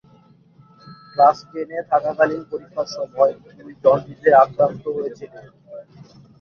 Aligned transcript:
Class 1.11 1.37
টেনে 1.49 1.79
থাকাকালীন 1.91 2.41
পরীক্ষার 2.51 2.87
সময় 2.95 3.31
তুই 3.57 3.71
জন্ডিসে 3.83 4.29
আক্রান্ত 4.43 4.83
হয়েছিলি। 4.95 5.39